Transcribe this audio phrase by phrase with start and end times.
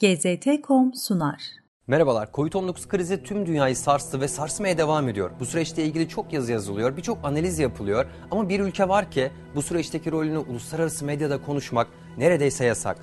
[0.00, 1.41] GZT.com sunar.
[1.87, 2.27] Merhabalar.
[2.27, 5.31] Covid-19 krizi tüm dünyayı sarstı ve sarsmaya devam ediyor.
[5.39, 9.61] Bu süreçte ilgili çok yazı yazılıyor, birçok analiz yapılıyor ama bir ülke var ki bu
[9.61, 12.97] süreçteki rolünü uluslararası medyada konuşmak neredeyse yasak.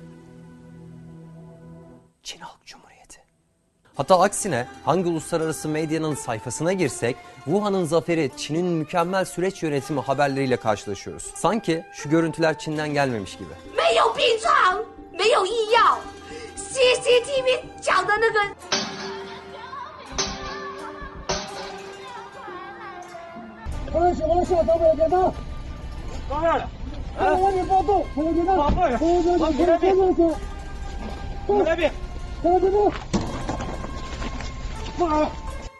[2.23, 3.19] Çin Halk Cumhuriyeti.
[3.95, 7.15] Hatta aksine hangi uluslararası medyanın sayfasına girsek
[7.45, 11.23] Wuhan'ın zaferi, Çin'in mükemmel süreç yönetimi haberleriyle karşılaşıyoruz.
[11.35, 13.53] Sanki şu görüntüler Çin'den gelmemiş gibi.
[13.77, 14.85] 没有病床，
[15.17, 15.97] 没有医药
[16.59, 17.47] CCTV
[17.85, 18.33] canlarını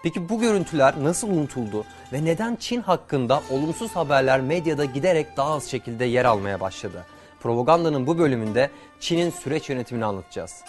[0.03, 5.67] Peki bu görüntüler nasıl unutuldu ve neden Çin hakkında olumsuz haberler medyada giderek daha az
[5.67, 7.05] şekilde yer almaya başladı?
[7.39, 10.63] Propagandanın bu bölümünde Çin'in süreç yönetimini anlatacağız.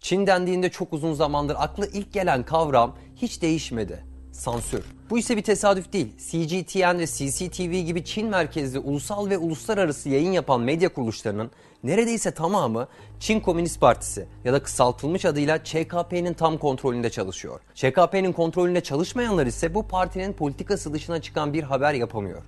[0.00, 4.13] Çin dendiğinde çok uzun zamandır aklı ilk gelen kavram hiç değişmedi.
[4.34, 4.84] Sansür.
[5.10, 6.08] Bu ise bir tesadüf değil.
[6.18, 11.50] CGTN ve CCTV gibi Çin merkezli ulusal ve uluslararası yayın yapan medya kuruluşlarının
[11.84, 12.88] neredeyse tamamı
[13.20, 17.60] Çin Komünist Partisi ya da kısaltılmış adıyla ÇKP'nin tam kontrolünde çalışıyor.
[17.74, 22.42] ÇKP'nin kontrolünde çalışmayanlar ise bu partinin politikası dışına çıkan bir haber yapamıyor.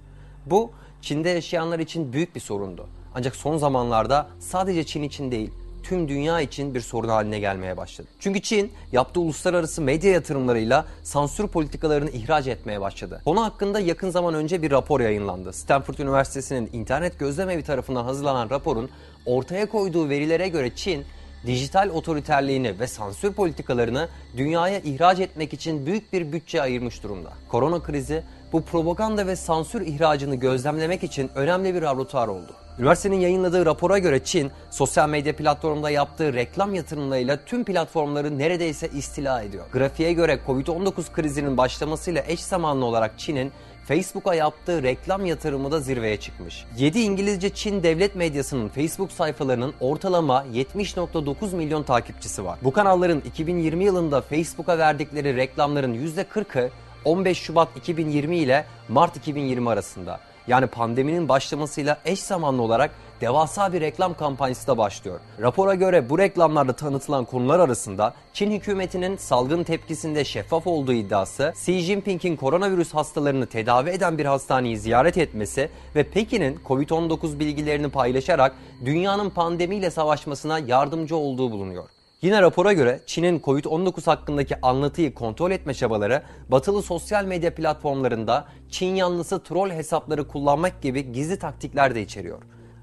[0.47, 0.71] Bu
[1.03, 2.89] Çin'de yaşayanlar için büyük bir sorundu.
[3.15, 5.51] Ancak son zamanlarda sadece Çin için değil,
[5.89, 8.09] tüm dünya için bir sorun haline gelmeye başladı.
[8.21, 13.21] Çünkü Çin yaptığı uluslararası medya yatırımlarıyla sansür politikalarını ihraç etmeye başladı.
[13.25, 15.53] Konu hakkında yakın zaman önce bir rapor yayınlandı.
[15.53, 18.91] Stanford Üniversitesi'nin internet gözlemevi tarafından hazırlanan raporun
[19.27, 21.05] ortaya koyduğu verilere göre Çin
[21.47, 27.33] dijital otoriterliğini ve sansür politikalarını dünyaya ihraç etmek için büyük bir bütçe ayırmış durumda.
[27.49, 32.66] Korona krizi bu propaganda ve sansür ihracını gözlemlemek için önemli bir laboratuvar oldu.
[32.79, 39.43] Üniversitenin yayınladığı rapora göre Çin, sosyal medya platformunda yaptığı reklam yatırımlarıyla tüm platformları neredeyse istila
[39.43, 39.65] ediyor.
[39.73, 43.53] Grafiğe göre Covid-19 krizinin başlamasıyla eş zamanlı olarak Çin'in
[43.89, 46.65] Facebook'a yaptığı reklam yatırımı da zirveye çıkmış.
[46.79, 52.59] 7 İngilizce Çin devlet medyasının Facebook sayfalarının ortalama 70.9 milyon takipçisi var.
[52.65, 56.71] Bu kanalların 2020 yılında Facebook'a verdikleri reklamların %40'ı
[57.05, 60.21] 15 Şubat 2020 ile Mart 2020 arasında.
[60.49, 62.91] Yani pandeminin başlamasıyla eş zamanlı olarak
[63.21, 65.21] devasa bir reklam kampanyası da başlıyor.
[65.41, 71.81] Rapora göre bu reklamlarda tanıtılan konular arasında Çin hükümetinin salgın tepkisinde şeffaf olduğu iddiası, Xi
[71.81, 79.31] Jinping'in koronavirüs hastalarını tedavi eden bir hastaneyi ziyaret etmesi ve Pekin'in Covid-19 bilgilerini paylaşarak dünyanın
[79.31, 81.96] pandemiyle savaşmasına yardımcı olduğu bulunuyor.
[82.23, 88.95] Yine rapora göre Çin'in Covid-19 hakkındaki anlatıyı kontrol etme çabaları batılı sosyal medya platformlarında Çin
[88.95, 92.43] yanlısı troll hesapları kullanmak gibi gizli taktikler de içeriyor.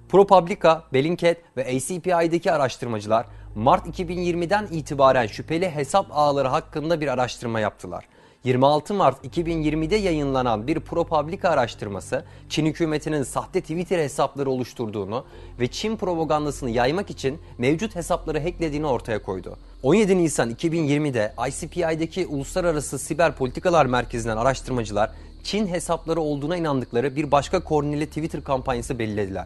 [0.10, 8.06] ProPublica, Bellingcat ve ACPI'deki araştırmacılar Mart 2020'den itibaren şüpheli hesap ağları hakkında bir araştırma yaptılar.
[8.44, 15.26] 26 Mart 2020'de yayınlanan bir ProPublica araştırması Çin hükümetinin sahte Twitter hesapları oluşturduğunu
[15.60, 19.58] ve Çin propagandasını yaymak için mevcut hesapları hacklediğini ortaya koydu.
[19.84, 25.12] 17 Nisan 2020'de ICPI'deki Uluslararası Siber Politikalar Merkezi'nden araştırmacılar
[25.44, 29.46] Çin hesapları olduğuna inandıkları bir başka koordineli Twitter kampanyası belirlediler.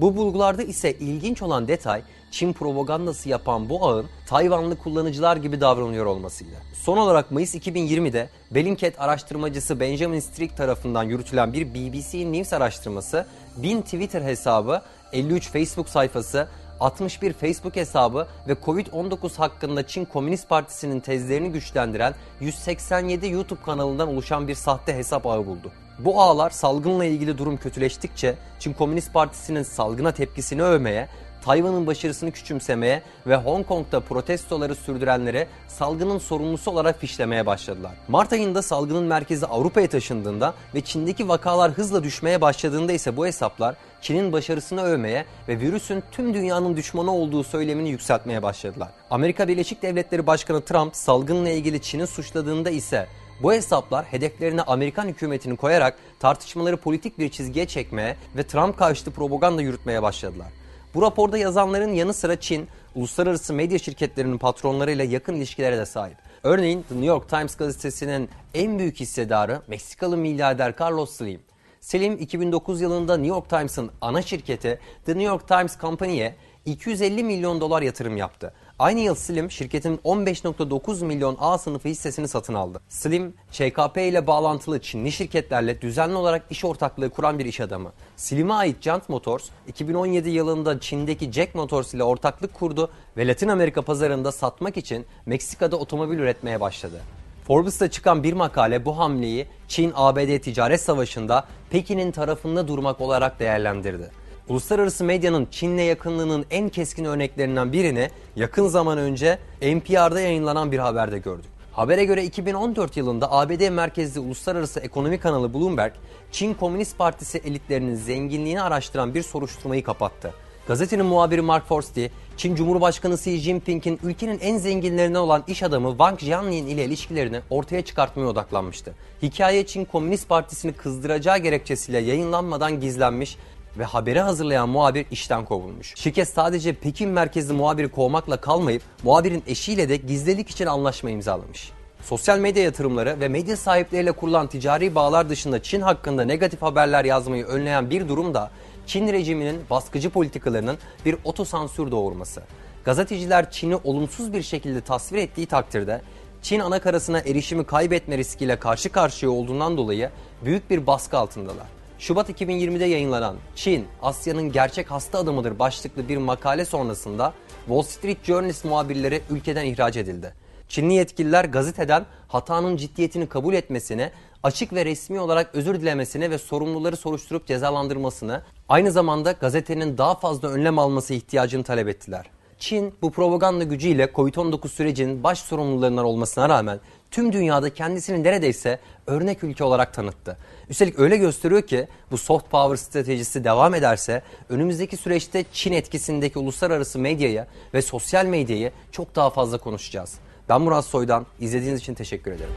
[0.00, 6.06] Bu bulgularda ise ilginç olan detay Çin propagandası yapan bu ağın Tayvanlı kullanıcılar gibi davranıyor
[6.06, 6.56] olmasıydı.
[6.74, 13.26] Son olarak Mayıs 2020'de Bellingcat araştırmacısı Benjamin Strick tarafından yürütülen bir BBC News araştırması
[13.56, 16.48] 1000 Twitter hesabı, 53 Facebook sayfası,
[16.80, 24.48] 61 Facebook hesabı ve Covid-19 hakkında Çin Komünist Partisi'nin tezlerini güçlendiren 187 YouTube kanalından oluşan
[24.48, 25.72] bir sahte hesap ağı buldu.
[25.98, 31.08] Bu ağlar salgınla ilgili durum kötüleştikçe Çin Komünist Partisi'nin salgına tepkisini övmeye,
[31.44, 37.92] Tayvan'ın başarısını küçümsemeye ve Hong Kong'da protestoları sürdürenlere salgının sorumlusu olarak fişlemeye başladılar.
[38.08, 43.74] Mart ayında salgının merkezi Avrupa'ya taşındığında ve Çin'deki vakalar hızla düşmeye başladığında ise bu hesaplar
[44.00, 48.88] Çin'in başarısını övmeye ve virüsün tüm dünyanın düşmanı olduğu söylemini yükseltmeye başladılar.
[49.10, 53.06] Amerika Birleşik Devletleri Başkanı Trump salgınla ilgili Çin'i suçladığında ise
[53.42, 59.62] bu hesaplar hedeflerine Amerikan hükümetini koyarak tartışmaları politik bir çizgiye çekmeye ve Trump karşıtı propaganda
[59.62, 60.48] yürütmeye başladılar.
[60.94, 66.16] Bu raporda yazanların yanı sıra Çin, uluslararası medya şirketlerinin patronlarıyla yakın ilişkilere de sahip.
[66.42, 71.40] Örneğin The New York Times gazetesinin en büyük hissedarı Meksikalı milyarder Carlos Slim.
[71.80, 76.34] Slim 2009 yılında New York Times'ın ana şirketi The New York Times Company'ye
[76.64, 78.52] 250 milyon dolar yatırım yaptı.
[78.78, 82.80] Aynı yıl Slim şirketin 15.9 milyon A sınıfı hissesini satın aldı.
[82.88, 87.92] Slim, ÇKP ile bağlantılı Çinli şirketlerle düzenli olarak iş ortaklığı kuran bir iş adamı.
[88.16, 93.82] Slim'e ait Giant Motors, 2017 yılında Çin'deki Jack Motors ile ortaklık kurdu ve Latin Amerika
[93.82, 97.00] pazarında satmak için Meksika'da otomobil üretmeye başladı.
[97.46, 104.10] Forbes'ta çıkan bir makale bu hamleyi Çin-ABD ticaret savaşında Pekin'in tarafında durmak olarak değerlendirdi.
[104.48, 111.18] Uluslararası medyanın Çin'le yakınlığının en keskin örneklerinden birini yakın zaman önce NPR'da yayınlanan bir haberde
[111.18, 111.50] gördük.
[111.72, 115.92] Habere göre 2014 yılında ABD merkezli uluslararası ekonomi kanalı Bloomberg,
[116.32, 120.34] Çin Komünist Partisi elitlerinin zenginliğini araştıran bir soruşturmayı kapattı.
[120.68, 126.18] Gazetenin muhabiri Mark Forstey, Çin Cumhurbaşkanı Xi Jinping'in ülkenin en zenginlerinden olan iş adamı Wang
[126.18, 128.94] Jianlin ile ilişkilerini ortaya çıkartmaya odaklanmıştı.
[129.22, 133.38] Hikaye Çin Komünist Partisi'ni kızdıracağı gerekçesiyle yayınlanmadan gizlenmiş
[133.78, 135.94] ve haberi hazırlayan muhabir işten kovulmuş.
[135.96, 141.72] Şirket sadece Pekin merkezli muhabiri kovmakla kalmayıp muhabirin eşiyle de gizlilik için anlaşma imzalamış.
[142.02, 147.44] Sosyal medya yatırımları ve medya sahipleriyle kurulan ticari bağlar dışında Çin hakkında negatif haberler yazmayı
[147.44, 148.50] önleyen bir durum da
[148.86, 152.42] Çin rejiminin baskıcı politikalarının bir otosansür doğurması.
[152.84, 156.02] Gazeteciler Çin'i olumsuz bir şekilde tasvir ettiği takdirde
[156.42, 160.10] Çin anakarasına erişimi kaybetme riskiyle karşı karşıya olduğundan dolayı
[160.44, 161.75] büyük bir baskı altındalar.
[161.98, 167.32] Şubat 2020'de yayınlanan Çin, Asya'nın gerçek hasta adamıdır başlıklı bir makale sonrasında
[167.66, 170.34] Wall Street Journalist muhabirleri ülkeden ihraç edildi.
[170.68, 174.10] Çinli yetkililer gazeteden hatanın ciddiyetini kabul etmesini,
[174.42, 180.48] açık ve resmi olarak özür dilemesini ve sorumluları soruşturup cezalandırmasını, aynı zamanda gazetenin daha fazla
[180.48, 182.26] önlem alması ihtiyacını talep ettiler.
[182.58, 186.80] Çin bu propaganda gücüyle Covid-19 sürecinin baş sorumlularından olmasına rağmen
[187.10, 190.36] tüm dünyada kendisini neredeyse örnek ülke olarak tanıttı.
[190.68, 196.98] Üstelik öyle gösteriyor ki bu soft power stratejisi devam ederse önümüzdeki süreçte Çin etkisindeki uluslararası
[196.98, 200.14] medyayı ve sosyal medyayı çok daha fazla konuşacağız.
[200.48, 201.26] Ben Murat Soydan.
[201.40, 202.52] İzlediğiniz için teşekkür ederim.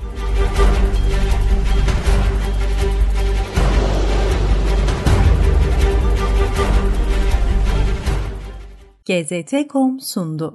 [9.09, 10.53] GZT.com sundu.